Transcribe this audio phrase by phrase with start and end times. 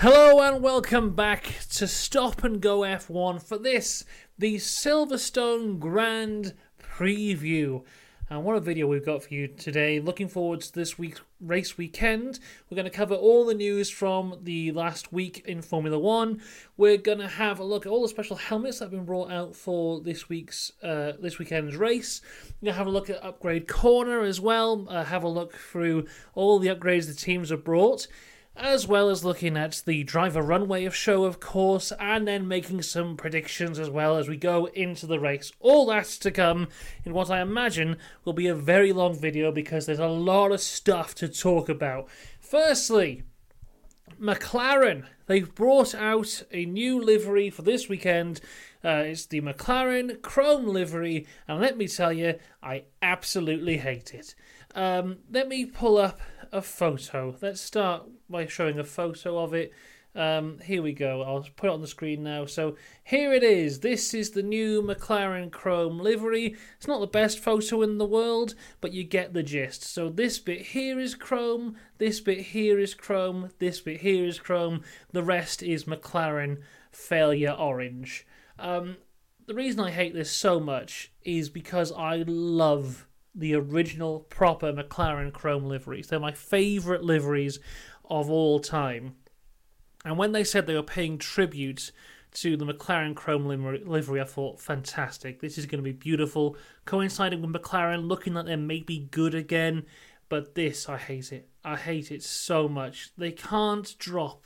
[0.00, 4.04] Hello and welcome back to Stop and Go F1 for this,
[4.38, 7.82] the Silverstone Grand Preview.
[8.30, 9.98] And what a video we've got for you today.
[9.98, 12.38] Looking forward to this week's race weekend.
[12.70, 16.42] We're going to cover all the news from the last week in Formula One.
[16.76, 19.32] We're going to have a look at all the special helmets that have been brought
[19.32, 22.20] out for this week's uh, this weekend's race.
[22.44, 24.86] We're going to have a look at Upgrade Corner as well.
[24.88, 26.06] Uh, have a look through
[26.36, 28.06] all the upgrades the teams have brought
[28.58, 32.82] as well as looking at the driver runway of show, of course, and then making
[32.82, 35.52] some predictions as well as we go into the race.
[35.60, 36.68] All that to come
[37.04, 40.60] in what I imagine will be a very long video because there's a lot of
[40.60, 42.08] stuff to talk about.
[42.40, 43.22] Firstly,
[44.20, 45.04] McLaren.
[45.26, 48.40] They've brought out a new livery for this weekend.
[48.84, 54.34] Uh, it's the McLaren Chrome livery, and let me tell you, I absolutely hate it.
[54.74, 56.20] Um, let me pull up
[56.52, 57.36] a photo.
[57.40, 59.72] Let's start by showing a photo of it.
[60.14, 61.22] Um, here we go.
[61.22, 62.46] I'll put it on the screen now.
[62.46, 63.80] So here it is.
[63.80, 66.56] This is the new McLaren Chrome livery.
[66.76, 69.84] It's not the best photo in the world, but you get the gist.
[69.84, 71.76] So this bit here is Chrome.
[71.98, 73.50] This bit here is Chrome.
[73.58, 74.82] This bit here is Chrome.
[75.12, 78.26] The rest is McLaren Failure Orange.
[78.58, 78.96] Um,
[79.46, 83.07] the reason I hate this so much is because I love
[83.38, 86.08] the original proper McLaren Chrome liveries.
[86.08, 87.60] They're my favourite liveries
[88.04, 89.14] of all time.
[90.04, 91.92] And when they said they were paying tribute
[92.34, 95.40] to the McLaren Chrome livery, I thought, fantastic.
[95.40, 96.56] This is going to be beautiful.
[96.84, 99.84] Coinciding with McLaren looking like they may be good again.
[100.28, 101.48] But this, I hate it.
[101.64, 103.10] I hate it so much.
[103.16, 104.42] They can't drop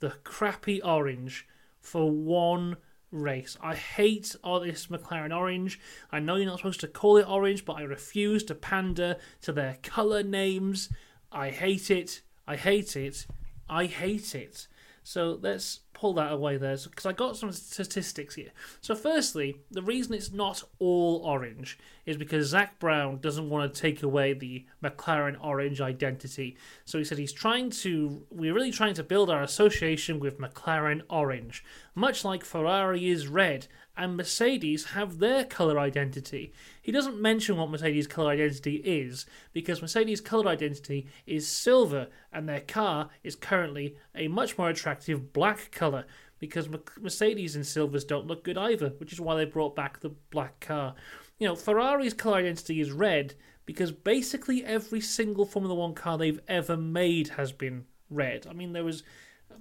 [0.00, 1.46] the crappy orange
[1.80, 2.76] for one
[3.12, 3.56] race.
[3.62, 5.78] I hate all this McLaren orange.
[6.10, 9.52] I know you're not supposed to call it orange, but I refuse to pander to
[9.52, 10.88] their colour names.
[11.30, 12.22] I hate it.
[12.46, 13.26] I hate it.
[13.68, 14.66] I hate it.
[15.04, 18.50] So let's pull that away there because I got some statistics here.
[18.80, 23.80] So, firstly, the reason it's not all orange is because Zak Brown doesn't want to
[23.80, 26.56] take away the McLaren orange identity.
[26.84, 31.02] So, he said he's trying to, we're really trying to build our association with McLaren
[31.08, 31.64] orange,
[31.94, 36.52] much like Ferrari is red and Mercedes have their colour identity.
[36.80, 42.48] He doesn't mention what Mercedes' colour identity is, because Mercedes' colour identity is silver, and
[42.48, 45.91] their car is currently a much more attractive black colour,
[46.38, 46.68] because
[47.00, 50.60] Mercedes and silvers don't look good either, which is why they brought back the black
[50.60, 50.94] car.
[51.38, 56.40] You know, Ferrari's colour identity is red, because basically every single Formula One car they've
[56.48, 58.46] ever made has been red.
[58.48, 59.02] I mean, there was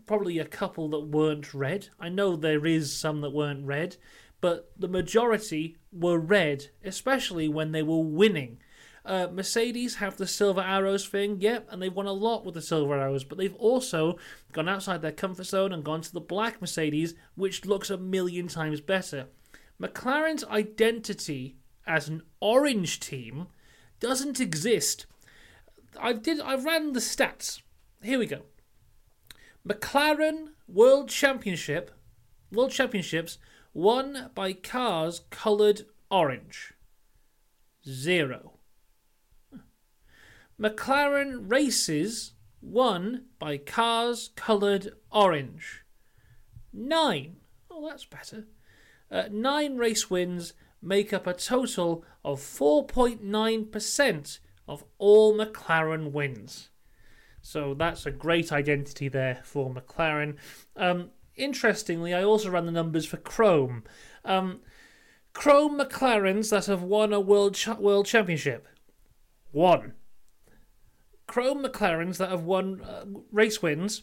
[0.06, 1.90] probably a couple that weren't red.
[2.00, 3.98] I know there is some that weren't red,
[4.40, 8.60] but the majority were red, especially when they were winning.
[9.04, 12.62] Uh, Mercedes have the silver arrows thing, yep, and they've won a lot with the
[12.62, 14.18] silver arrows, but they've also
[14.52, 18.48] gone outside their comfort zone and gone to the black Mercedes, which looks a million
[18.48, 19.28] times better.
[19.82, 21.58] McLaren's identity
[21.88, 23.48] as an orange team
[24.00, 25.08] doesn't exist.
[26.00, 27.62] I did I ran the stats.
[28.04, 28.44] Here we go.
[29.68, 31.92] McLaren World Championship
[32.52, 33.38] World Championships
[33.74, 36.74] won by cars coloured orange.
[37.88, 38.51] Zero.
[40.62, 45.82] McLaren races won by cars coloured orange.
[46.72, 47.38] Nine.
[47.72, 48.46] Oh, that's better.
[49.10, 56.70] Uh, nine race wins make up a total of 4.9% of all McLaren wins.
[57.42, 60.36] So that's a great identity there for McLaren.
[60.76, 63.84] Um, interestingly, I also ran the numbers for Chrome.
[64.24, 64.60] Um,
[65.34, 68.68] Chrome McLarens that have won a world cha- world championship.
[69.52, 69.96] One.
[71.32, 74.02] Chrome McLarens that have won uh, race wins.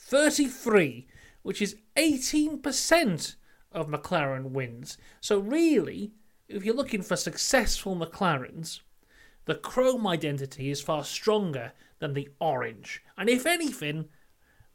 [0.00, 1.06] 33,
[1.42, 3.36] which is 18%
[3.70, 4.98] of McLaren wins.
[5.20, 6.10] So, really,
[6.48, 8.80] if you're looking for successful McLarens,
[9.44, 13.00] the Chrome identity is far stronger than the orange.
[13.16, 14.06] And if anything,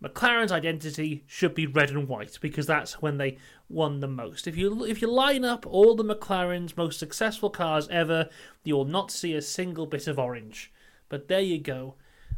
[0.02, 4.48] McLaren's identity should be red and white because that's when they won the most.
[4.48, 8.30] If you if you line up all the McLaren's most successful cars ever,
[8.64, 10.72] you will not see a single bit of orange.
[11.12, 11.96] But there you go.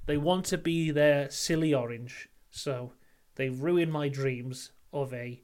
[0.08, 2.94] They want to be their silly orange, so
[3.36, 5.44] they've ruined my dreams of a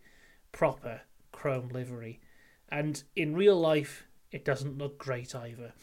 [0.51, 2.21] proper chrome livery.
[2.69, 5.73] And in real life, it doesn't look great either.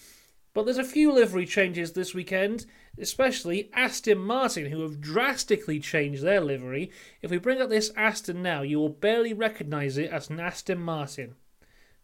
[0.55, 2.67] But there's a few livery changes this weekend,
[2.99, 6.91] especially Aston Martin, who have drastically changed their livery.
[7.23, 10.81] If we bring up this Aston now, you will barely recognise it as an Aston
[10.81, 11.37] Martin.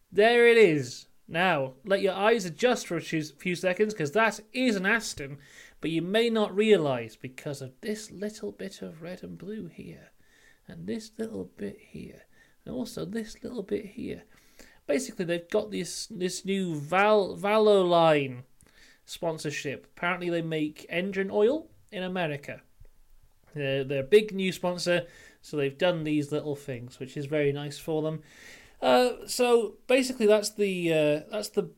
[0.09, 1.07] There it is.
[1.33, 5.39] Now, let your eyes adjust for a few seconds because that is an Aston,
[5.81, 10.11] but you may not realise because of this little bit of red and blue here.
[10.67, 12.21] and this little bit here,
[12.63, 14.23] and also this little bit here.
[14.85, 18.43] Basically, they've got this this new Val Valvoline
[19.05, 19.87] sponsorship.
[19.97, 22.61] Apparently, they make engine oil in America.
[23.55, 25.07] They're, they're a big new sponsor,
[25.41, 28.21] so they've done these little things, which is very nice for them.
[28.83, 31.69] Uh, so basically, that's the uh, that's the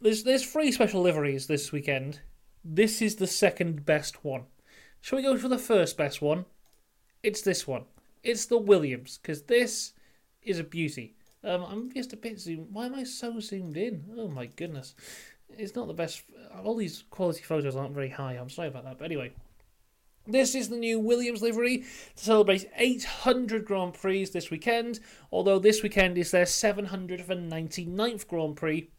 [0.00, 2.20] there's there's three special liveries this weekend.
[2.64, 4.44] This is the second best one.
[5.02, 6.46] Shall we go for the first best one?
[7.22, 7.84] It's this one.
[8.22, 9.92] It's the Williams because this
[10.42, 11.14] is a beauty.
[11.44, 12.68] Um, I'm just a bit zoomed.
[12.72, 14.06] Why am I so zoomed in?
[14.16, 14.94] Oh my goodness,
[15.50, 16.22] it's not the best.
[16.64, 18.32] All these quality photos aren't very high.
[18.32, 18.96] I'm sorry about that.
[18.98, 19.32] But anyway,
[20.26, 21.78] this is the new Williams livery
[22.16, 25.00] to celebrate 800 Grand Prix this weekend,
[25.30, 28.90] although this weekend is their 799th Grand Prix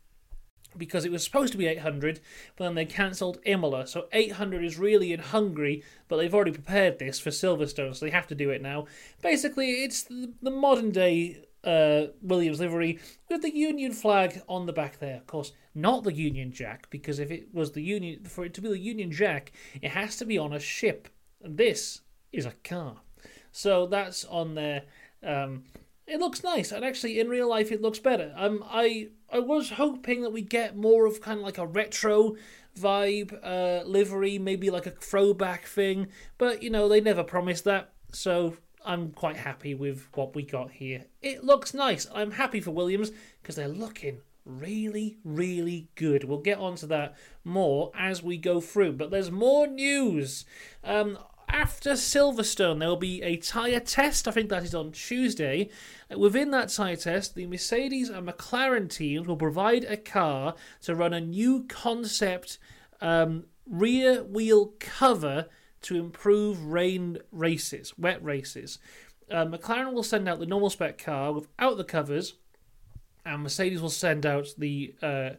[0.77, 2.19] because it was supposed to be 800,
[2.55, 3.87] but then they cancelled Imola.
[3.87, 8.11] So 800 is really in Hungary, but they've already prepared this for Silverstone, so they
[8.11, 8.85] have to do it now.
[9.21, 12.99] Basically, it's the, modern day uh, Williams livery
[13.29, 15.17] with the Union flag on the back there.
[15.17, 18.61] Of course, not the Union Jack, because if it was the Union, for it to
[18.61, 19.51] be the Union Jack,
[19.81, 21.09] it has to be on a ship.
[21.41, 22.01] And this
[22.31, 22.97] is a car.
[23.51, 24.83] So that's on there.
[25.23, 25.63] Um,
[26.05, 28.33] it looks nice, and actually, in real life, it looks better.
[28.37, 32.35] Um, I I was hoping that we get more of kind of like a retro
[32.79, 36.07] vibe uh, livery, maybe like a throwback thing,
[36.37, 37.93] but you know they never promised that.
[38.13, 38.55] So
[38.85, 41.05] I'm quite happy with what we got here.
[41.21, 42.07] It looks nice.
[42.13, 43.11] I'm happy for Williams
[43.41, 46.23] because they're looking really, really good.
[46.23, 48.93] We'll get onto that more as we go through.
[48.93, 50.45] But there's more news.
[50.83, 51.17] Um,
[51.49, 54.27] after Silverstone, there will be a tyre test.
[54.27, 55.69] I think that is on Tuesday.
[56.15, 61.13] Within that tyre test, the Mercedes and McLaren teams will provide a car to run
[61.13, 62.57] a new concept
[63.01, 65.47] um, rear wheel cover
[65.83, 68.79] to improve rain races, wet races.
[69.29, 72.35] Uh, McLaren will send out the normal spec car without the covers,
[73.27, 75.29] and Mercedes will send out the uh,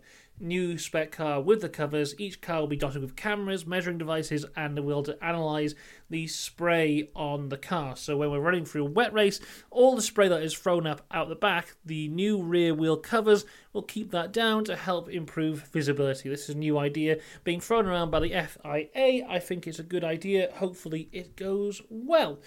[0.40, 2.18] new spec car with the covers.
[2.18, 5.74] Each car will be dotted with cameras, measuring devices, and they will to analyze
[6.10, 7.96] the spray on the car.
[7.96, 9.40] So when we're running through a wet race,
[9.70, 13.44] all the spray that is thrown up out the back, the new rear wheel covers
[13.72, 16.28] will keep that down to help improve visibility.
[16.28, 19.26] This is a new idea being thrown around by the FIA.
[19.28, 20.50] I think it's a good idea.
[20.54, 22.38] Hopefully, it goes well.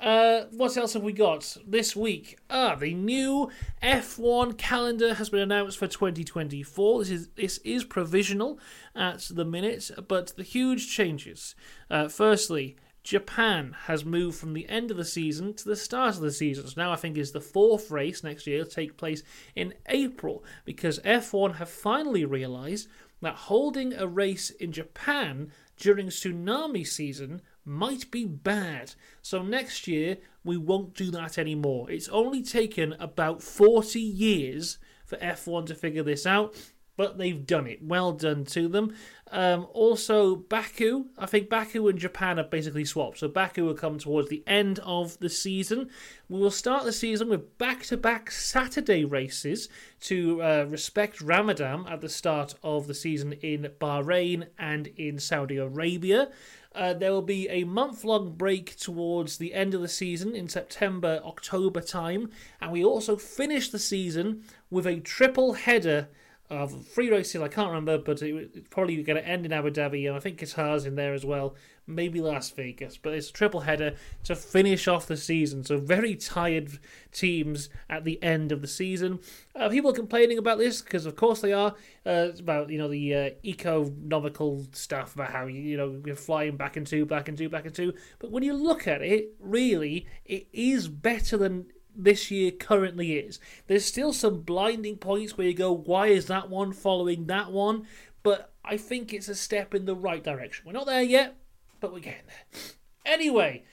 [0.00, 2.38] Uh, what else have we got this week?
[2.50, 3.50] Ah, the new
[3.82, 6.98] F1 calendar has been announced for 2024.
[7.00, 8.58] This is this is provisional
[8.94, 11.54] at the minute, but the huge changes.
[11.90, 16.20] Uh, firstly, Japan has moved from the end of the season to the start of
[16.20, 16.66] the season.
[16.66, 19.22] So now I think is the fourth race next year to take place
[19.54, 22.88] in April because F1 have finally realised
[23.22, 28.94] that holding a race in Japan during tsunami season might be bad.
[29.20, 31.90] So next year, we won't do that anymore.
[31.90, 36.54] It's only taken about 40 years for F1 to figure this out,
[36.96, 37.82] but they've done it.
[37.82, 38.94] Well done to them.
[39.30, 41.06] Um, also, Baku.
[41.18, 43.18] I think Baku and Japan have basically swapped.
[43.18, 45.90] So Baku will come towards the end of the season.
[46.28, 49.68] We will start the season with back to back Saturday races
[50.02, 55.56] to uh, respect Ramadan at the start of the season in Bahrain and in Saudi
[55.56, 56.30] Arabia.
[56.72, 60.46] Uh, there will be a month long break towards the end of the season in
[60.46, 62.30] September, October time,
[62.60, 66.08] and we also finish the season with a triple header
[66.50, 67.42] of three races.
[67.42, 70.20] I can't remember, but it, it's probably going to end in Abu Dhabi, and I
[70.20, 74.34] think Qatar's in there as well maybe Las Vegas, but it's a triple header to
[74.34, 75.64] finish off the season.
[75.64, 76.78] So very tired
[77.12, 79.20] teams at the end of the season.
[79.54, 81.74] Uh, people are complaining about this because, of course, they are.
[82.04, 86.76] Uh, about you know the uh, economical stuff about how you know you're flying back
[86.76, 87.92] and two, back and two, back and two.
[88.18, 93.40] But when you look at it, really, it is better than this year currently is.
[93.66, 97.86] There's still some blinding points where you go, why is that one following that one?
[98.22, 100.64] But I think it's a step in the right direction.
[100.66, 101.36] We're not there yet,
[101.80, 102.62] but we're getting there.
[103.04, 103.64] Anyway,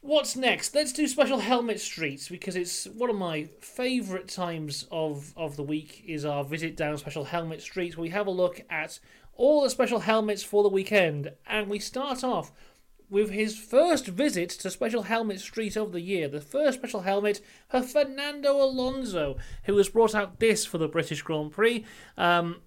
[0.00, 0.74] what's next?
[0.74, 5.62] Let's do special helmet streets because it's one of my favourite times of, of the
[5.62, 8.98] week is our visit down special helmet streets we have a look at
[9.34, 12.52] all the special helmets for the weekend and we start off
[13.10, 17.40] with his first visit to Special Helmet Street of the year, the first special helmet
[17.68, 21.84] for Fernando Alonso, who has brought out this for the British Grand Prix.
[22.16, 22.62] Um,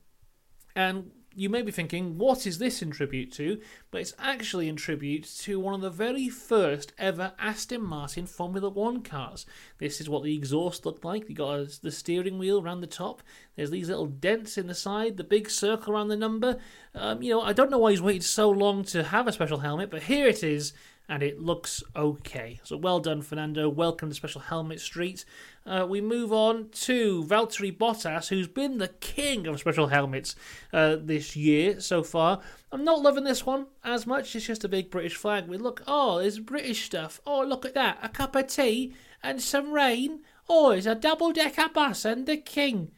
[0.75, 3.59] and you may be thinking, what is this in tribute to?
[3.91, 8.69] But it's actually in tribute to one of the very first ever Aston Martin Formula
[8.69, 9.45] One cars.
[9.77, 11.29] This is what the exhaust looked like.
[11.29, 13.23] You got the steering wheel around the top.
[13.55, 16.57] There's these little dents in the side, the big circle around the number.
[16.95, 19.59] Um, you know, I don't know why he's waited so long to have a special
[19.59, 20.73] helmet, but here it is.
[21.13, 22.59] And it looks okay.
[22.63, 23.69] So well done, Fernando.
[23.69, 25.25] Welcome to Special Helmet Street.
[25.63, 30.35] Uh, we move on to Valtteri Bottas, who's been the king of special helmets
[30.73, 32.39] uh, this year so far.
[32.71, 34.35] I'm not loving this one as much.
[34.35, 35.47] It's just a big British flag.
[35.47, 37.21] We look, oh, there's British stuff.
[37.27, 37.99] Oh, look at that.
[38.01, 40.21] A cup of tea and some rain.
[40.49, 42.89] Oh, it's a double decker bus and the king.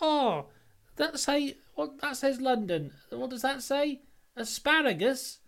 [0.00, 0.46] Oh,
[0.94, 2.00] that say what?
[2.00, 2.92] That says London.
[3.10, 4.02] What does that say?
[4.36, 5.40] Asparagus.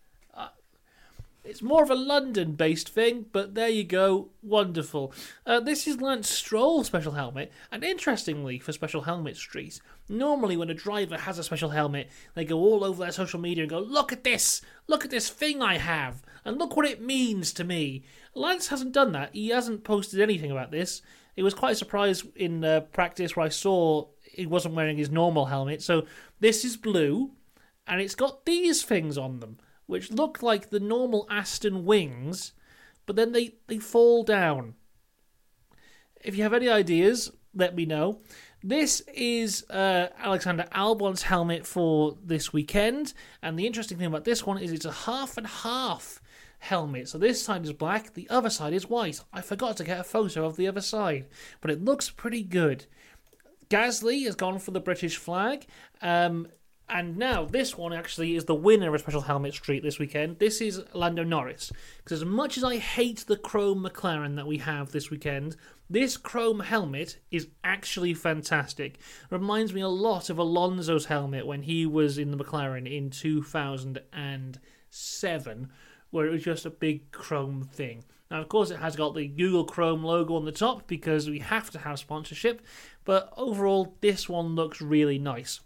[1.48, 4.30] It's more of a London based thing, but there you go.
[4.42, 5.12] Wonderful.
[5.46, 10.70] Uh, this is Lance Stroll special helmet, and interestingly, for Special Helmet Street, normally when
[10.70, 13.78] a driver has a special helmet, they go all over their social media and go,
[13.78, 14.60] Look at this!
[14.88, 16.24] Look at this thing I have!
[16.44, 18.04] And look what it means to me!
[18.34, 19.32] Lance hasn't done that.
[19.32, 21.00] He hasn't posted anything about this.
[21.36, 25.10] It was quite a surprise in uh, practice where I saw he wasn't wearing his
[25.10, 25.80] normal helmet.
[25.80, 26.06] So
[26.40, 27.30] this is blue,
[27.86, 32.52] and it's got these things on them which look like the normal Aston wings,
[33.06, 34.74] but then they, they fall down.
[36.22, 38.20] If you have any ideas, let me know.
[38.62, 44.44] This is uh, Alexander Albon's helmet for this weekend, and the interesting thing about this
[44.44, 46.20] one is it's a half and half
[46.58, 47.08] helmet.
[47.08, 49.20] So this side is black, the other side is white.
[49.32, 51.26] I forgot to get a photo of the other side,
[51.60, 52.86] but it looks pretty good.
[53.68, 55.66] Gasly has gone for the British flag.
[56.02, 56.48] Um,
[56.88, 60.38] and now this one actually is the winner of Special Helmet Street this weekend.
[60.38, 61.72] This is Lando Norris.
[61.98, 65.56] Because as much as I hate the chrome McLaren that we have this weekend,
[65.90, 69.00] this chrome helmet is actually fantastic.
[69.30, 75.70] Reminds me a lot of Alonso's helmet when he was in the McLaren in 2007,
[76.10, 78.04] where it was just a big chrome thing.
[78.30, 81.38] Now, of course, it has got the Google Chrome logo on the top because we
[81.38, 82.60] have to have sponsorship,
[83.04, 85.60] but overall, this one looks really nice.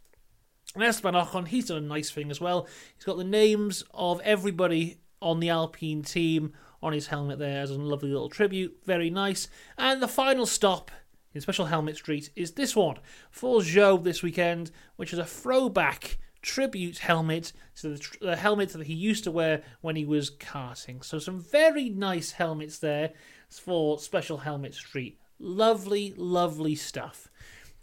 [0.75, 2.69] And Esteban Ocon, he's done a nice thing as well.
[2.95, 7.71] He's got the names of everybody on the Alpine team on his helmet there as
[7.71, 8.79] a lovely little tribute.
[8.85, 9.49] Very nice.
[9.77, 10.91] And the final stop
[11.35, 12.99] in Special Helmet Street is this one
[13.31, 18.87] for Zhou this weekend, which is a throwback tribute helmet to the, the helmet that
[18.87, 21.05] he used to wear when he was karting.
[21.05, 23.13] So some very nice helmets there
[23.49, 25.19] for Special Helmet Street.
[25.39, 27.30] Lovely, lovely stuff.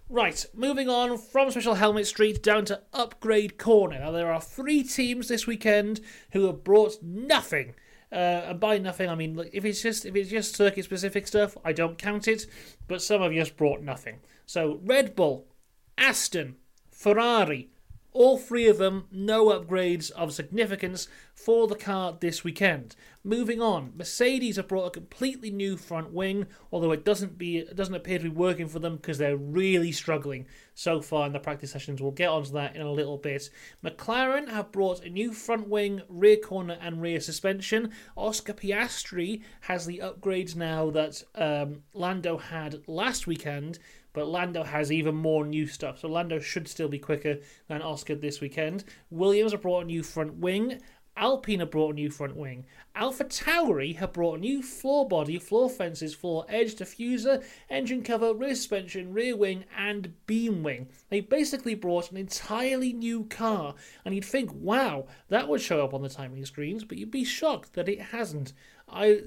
[0.09, 3.99] Right, moving on from Special Helmet Street down to Upgrade Corner.
[3.99, 5.99] Now, there are three teams this weekend
[6.31, 7.75] who have brought nothing.
[8.09, 11.27] Uh, and by nothing, I mean like, if it's just if it's just circuit specific
[11.27, 12.45] stuff, I don't count it.
[12.87, 14.19] But some have just brought nothing.
[14.45, 15.45] So Red Bull,
[15.97, 16.55] Aston,
[16.89, 17.69] Ferrari,
[18.13, 22.95] all three of them, no upgrades of significance for the car this weekend.
[23.23, 27.75] Moving on, Mercedes have brought a completely new front wing, although it doesn't be it
[27.75, 31.39] doesn't appear to be working for them because they're really struggling so far in the
[31.39, 32.01] practice sessions.
[32.01, 33.49] We'll get onto that in a little bit.
[33.83, 37.91] McLaren have brought a new front wing, rear corner, and rear suspension.
[38.15, 43.79] Oscar Piastri has the upgrades now that um, Lando had last weekend
[44.17, 46.00] but Lando has even more new stuff.
[46.00, 48.83] So Lando should still be quicker than Oscar this weekend.
[49.12, 50.81] Williams have brought a new front wing.
[51.15, 52.65] Alpine have brought a new front wing.
[52.95, 58.33] Alpha Tauri have brought a new floor body, floor fences, floor edge diffuser, engine cover,
[58.33, 60.89] rear suspension, rear wing, and beam wing.
[61.09, 65.93] They basically brought an entirely new car, and you'd think, wow, that would show up
[65.93, 68.53] on the timing screens, but you'd be shocked that it hasn't.
[68.89, 69.21] I,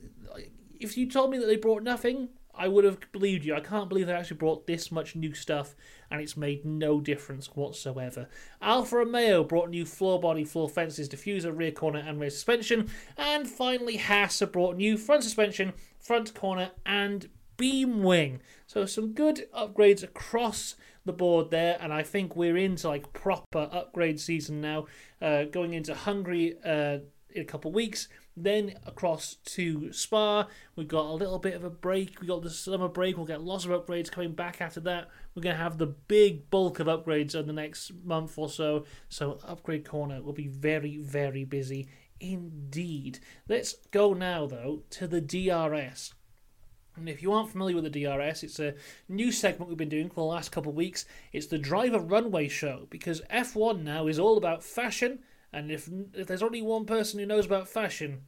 [0.81, 3.55] if you told me that they brought nothing, I would have believed you.
[3.55, 5.75] I can't believe they actually brought this much new stuff
[6.11, 8.29] and it's made no difference whatsoever.
[8.61, 12.91] Alfa Romeo brought new floor body, floor fences, diffuser, rear corner, and rear suspension.
[13.17, 18.41] And finally, Haas have brought new front suspension, front corner, and beam wing.
[18.67, 23.69] So some good upgrades across the board there, and I think we're into like proper
[23.73, 24.87] upgrade season now.
[25.21, 26.99] Uh, going into Hungary uh,
[27.35, 28.09] in a couple of weeks.
[28.37, 30.47] Then across to Spa,
[30.77, 32.21] we've got a little bit of a break.
[32.21, 33.17] We've got the summer break.
[33.17, 35.09] We'll get lots of upgrades coming back after that.
[35.35, 38.85] We're going to have the big bulk of upgrades in the next month or so.
[39.09, 41.89] So, Upgrade Corner will be very, very busy
[42.21, 43.19] indeed.
[43.49, 46.15] Let's go now, though, to the DRS.
[46.97, 48.75] And if you aren't familiar with the DRS, it's a
[49.09, 51.07] new segment we've been doing for the last couple of weeks.
[51.33, 55.21] It's the Driver Runway Show because F1 now is all about fashion
[55.53, 58.23] and if, if there's only one person who knows about fashion,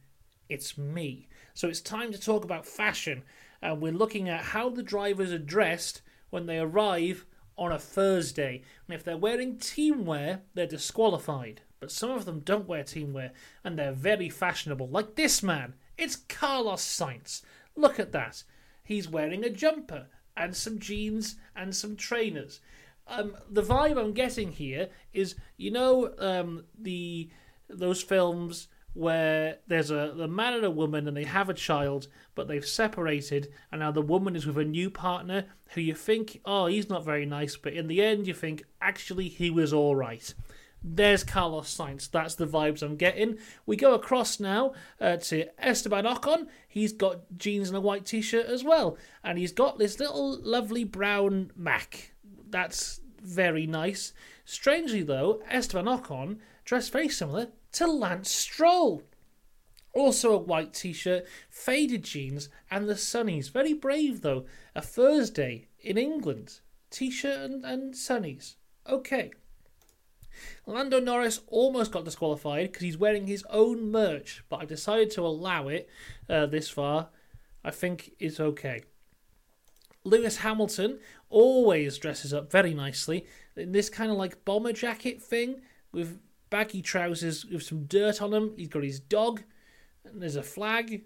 [0.49, 1.27] it's me.
[1.53, 3.23] So it's time to talk about fashion.
[3.61, 7.25] And we're looking at how the drivers are dressed when they arrive
[7.57, 8.63] on a Thursday.
[8.87, 11.61] And if they're wearing team wear, they're disqualified.
[11.79, 13.31] But some of them don't wear team wear
[13.63, 14.89] and they're very fashionable.
[14.89, 15.75] Like this man.
[15.97, 17.41] It's Carlos Sainz.
[17.75, 18.43] Look at that.
[18.83, 22.59] He's wearing a jumper and some jeans and some trainers
[23.07, 27.29] um, the vibe I'm getting here is, you know, um, the
[27.69, 32.07] those films where there's a the man and a woman and they have a child,
[32.35, 36.39] but they've separated, and now the woman is with a new partner who you think,
[36.45, 39.95] oh, he's not very nice, but in the end you think actually he was all
[39.95, 40.33] right.
[40.83, 42.11] There's Carlos Sainz.
[42.11, 43.37] That's the vibes I'm getting.
[43.65, 46.47] We go across now uh, to Esteban Ocon.
[46.67, 50.83] He's got jeans and a white t-shirt as well, and he's got this little lovely
[50.83, 52.12] brown Mac.
[52.53, 54.13] That's very nice.
[54.45, 59.01] Strangely though, Esteban Ocon dressed very similar to Lance Stroll.
[59.91, 63.51] Also a white t-shirt, faded jeans, and the sunnies.
[63.51, 64.45] Very brave though.
[64.75, 66.59] A Thursday in England.
[66.91, 68.53] T-shirt and, and sunnies.
[68.87, 69.31] Okay.
[70.67, 75.21] Lando Norris almost got disqualified because he's wearing his own merch, but I've decided to
[75.21, 75.89] allow it
[76.29, 77.09] uh, this far.
[77.63, 78.83] I think it's okay.
[80.03, 80.99] Lewis Hamilton
[81.33, 83.25] always dresses up very nicely
[83.57, 85.61] in this kind of like bomber jacket thing
[85.91, 88.53] with baggy trousers with some dirt on them.
[88.55, 89.41] He's got his dog,
[90.05, 91.03] and there's a flag.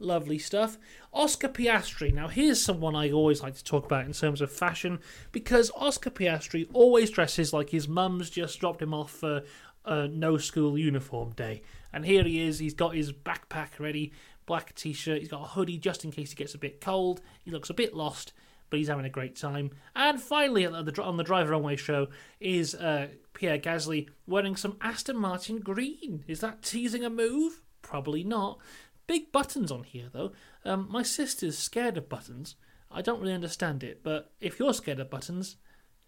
[0.00, 0.76] Lovely stuff.
[1.12, 2.12] Oscar Piastri.
[2.12, 4.98] Now, here's someone I always like to talk about in terms of fashion
[5.30, 9.44] because Oscar Piastri always dresses like his mum's just dropped him off for
[9.84, 11.62] a no school uniform day.
[11.92, 12.58] And here he is.
[12.58, 14.12] He's got his backpack ready,
[14.46, 15.20] black t shirt.
[15.20, 17.20] He's got a hoodie just in case he gets a bit cold.
[17.44, 18.32] He looks a bit lost,
[18.70, 19.70] but he's having a great time.
[19.94, 22.08] And finally, on the, on the Driver Runway show,
[22.40, 26.24] is uh, Pierre Gasly wearing some Aston Martin green.
[26.26, 27.62] Is that teasing a move?
[27.82, 28.58] Probably not.
[29.06, 30.32] Big buttons on here, though.
[30.64, 32.56] Um, my sister's scared of buttons.
[32.90, 35.56] I don't really understand it, but if you're scared of buttons,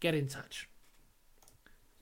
[0.00, 0.68] get in touch.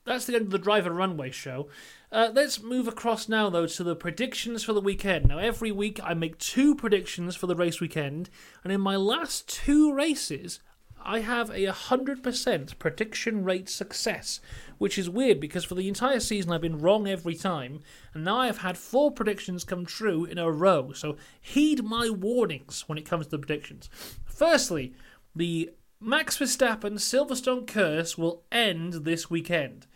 [0.05, 1.67] That's the end of the Driver Runway show.
[2.11, 5.27] Uh, let's move across now, though, to the predictions for the weekend.
[5.27, 8.29] Now, every week I make two predictions for the race weekend,
[8.63, 10.59] and in my last two races,
[11.03, 14.39] I have a 100% prediction rate success,
[14.77, 17.79] which is weird because for the entire season I've been wrong every time,
[18.13, 20.91] and now I've had four predictions come true in a row.
[20.93, 23.89] So heed my warnings when it comes to the predictions.
[24.25, 24.93] Firstly,
[25.35, 29.87] the Max Verstappen Silverstone curse will end this weekend.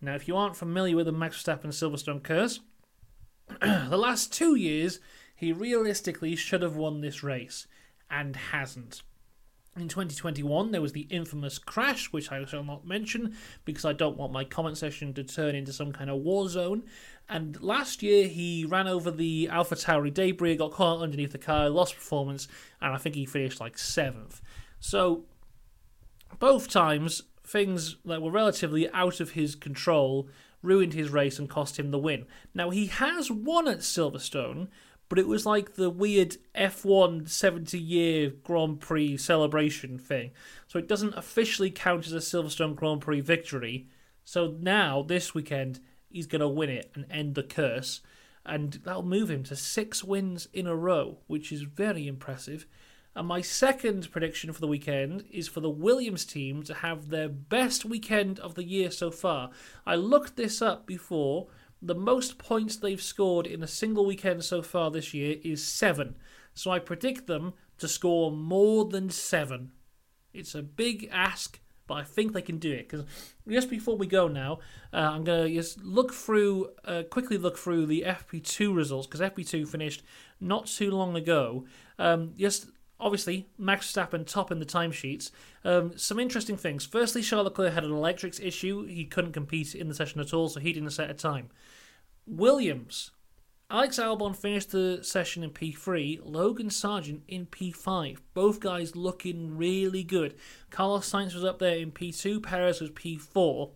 [0.00, 2.60] Now, if you aren't familiar with the Max Verstappen Silverstone curse,
[3.60, 5.00] the last two years
[5.34, 7.66] he realistically should have won this race
[8.10, 9.02] and hasn't.
[9.76, 14.16] In 2021, there was the infamous crash, which I shall not mention because I don't
[14.16, 16.82] want my comment section to turn into some kind of war zone.
[17.28, 21.68] And last year, he ran over the Alpha Tauri debris, got caught underneath the car,
[21.68, 22.48] lost performance,
[22.80, 24.40] and I think he finished like seventh.
[24.80, 25.26] So,
[26.40, 30.28] both times, things that were relatively out of his control
[30.62, 32.26] ruined his race and cost him the win.
[32.54, 34.68] Now, he has won at Silverstone,
[35.08, 40.32] but it was like the weird F1 70 year Grand Prix celebration thing.
[40.66, 43.88] So it doesn't officially count as a Silverstone Grand Prix victory.
[44.24, 45.80] So now, this weekend,
[46.10, 48.02] he's going to win it and end the curse.
[48.44, 52.66] And that'll move him to six wins in a row, which is very impressive.
[53.18, 57.28] And my second prediction for the weekend is for the Williams team to have their
[57.28, 59.50] best weekend of the year so far.
[59.84, 61.48] I looked this up before
[61.82, 66.14] the most points they've scored in a single weekend so far this year is seven.
[66.54, 69.72] So I predict them to score more than seven.
[70.32, 72.88] It's a big ask, but I think they can do it.
[72.88, 73.04] Because
[73.48, 74.60] just before we go now,
[74.92, 79.28] uh, I'm going to just look through, uh, quickly look through the FP2 results, because
[79.28, 80.04] FP2 finished
[80.40, 81.66] not too long ago.
[81.98, 82.68] Um, just
[83.00, 85.30] obviously, Max Verstappen top in the timesheets.
[85.64, 86.84] Um, some interesting things.
[86.84, 88.86] Firstly, Charles Leclerc had an electrics issue.
[88.86, 91.50] He couldn't compete in the session at all, so he didn't set a time.
[92.26, 93.10] Williams.
[93.70, 98.16] Alex Albon finished the session in P3, Logan Sargeant in P5.
[98.32, 100.34] Both guys looking really good.
[100.70, 103.70] Carlos Sainz was up there in P2, Perez was P4.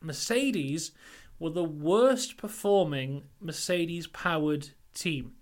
[0.00, 0.92] Mercedes
[1.38, 5.32] were the worst performing Mercedes powered team.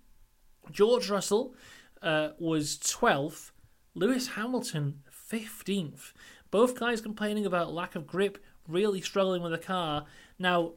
[0.69, 1.55] George Russell
[2.01, 3.51] uh, was 12th,
[3.93, 6.13] Lewis Hamilton 15th.
[6.49, 8.37] Both guys complaining about lack of grip,
[8.67, 10.05] really struggling with the car.
[10.37, 10.73] Now,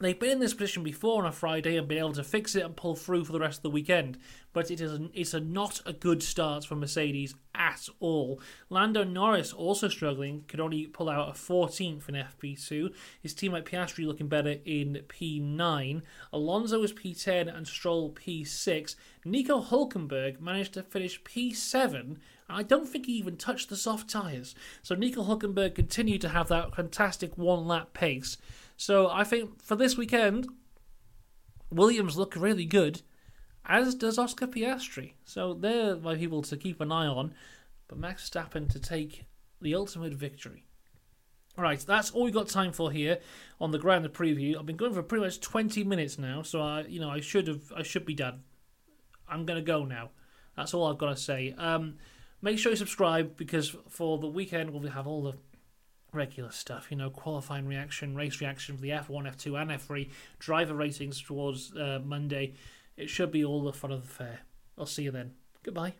[0.00, 2.64] They've been in this position before on a Friday and been able to fix it
[2.64, 4.18] and pull through for the rest of the weekend,
[4.52, 8.40] but it is a, it's a not a good start for Mercedes at all.
[8.68, 12.92] Lando Norris also struggling, could only pull out a 14th in FP2.
[13.22, 16.02] His teammate Piastri looking better in P9.
[16.32, 18.96] Alonso is P10 and Stroll P6.
[19.24, 22.16] Nico Hulkenberg managed to finish P7
[22.48, 24.54] I don't think he even touched the soft tyres.
[24.82, 28.36] So Nico Hulkenberg continued to have that fantastic one lap pace.
[28.76, 30.48] So I think for this weekend,
[31.70, 33.02] Williams look really good,
[33.66, 35.12] as does Oscar Piastri.
[35.24, 37.34] So they're my people to keep an eye on.
[37.88, 39.24] But Max Verstappen to take
[39.60, 40.66] the ultimate victory.
[41.56, 43.18] Right, that's all we've got time for here
[43.60, 44.58] on the Grand preview.
[44.58, 47.46] I've been going for pretty much 20 minutes now, so I, you know, I should
[47.46, 48.42] have, I should be done.
[49.28, 50.10] I'm gonna go now.
[50.56, 51.54] That's all I've got to say.
[51.56, 51.98] Um,
[52.42, 55.34] make sure you subscribe because for the weekend we'll have all the
[56.14, 56.88] regular stuff.
[56.90, 61.74] You know, qualifying reaction, race reaction for the F1, F2, and F3, driver ratings towards
[61.76, 62.54] uh, Monday.
[62.96, 64.40] It should be all the fun of the fair.
[64.78, 65.32] I'll see you then.
[65.62, 65.94] Goodbye.